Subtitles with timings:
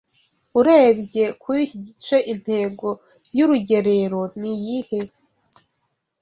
[0.59, 2.87] Urebye kuri iki gice intego
[3.35, 4.99] y urugerero niyihe